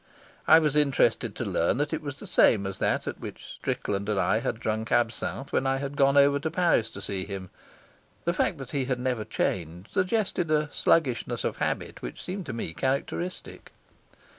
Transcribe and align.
I 0.47 0.57
was 0.57 0.75
interested 0.75 1.35
to 1.35 1.45
learn 1.45 1.77
that 1.77 1.93
it 1.93 2.01
was 2.01 2.17
the 2.17 2.25
same 2.25 2.65
as 2.65 2.79
that 2.79 3.05
at 3.05 3.19
which 3.19 3.45
Strickland 3.45 4.09
and 4.09 4.19
I 4.19 4.39
had 4.39 4.59
drunk 4.59 4.91
absinthe 4.91 5.53
when 5.53 5.67
I 5.67 5.77
had 5.77 5.95
gone 5.95 6.17
over 6.17 6.39
to 6.39 6.49
Paris 6.49 6.89
to 6.89 7.03
see 7.03 7.23
him. 7.23 7.51
The 8.25 8.33
fact 8.33 8.57
that 8.57 8.71
he 8.71 8.85
had 8.85 8.99
never 8.99 9.23
changed 9.23 9.91
suggested 9.93 10.49
a 10.49 10.71
sluggishness 10.73 11.43
of 11.43 11.57
habit 11.57 12.01
which 12.01 12.23
seemed 12.23 12.47
to 12.47 12.51
me 12.53 12.73
characteristic. 12.73 13.73